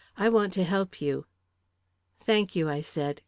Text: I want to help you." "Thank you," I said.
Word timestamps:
I 0.17 0.29
want 0.29 0.51
to 0.53 0.63
help 0.63 0.99
you." 0.99 1.27
"Thank 2.25 2.55
you," 2.55 2.67
I 2.67 2.81
said. 2.81 3.19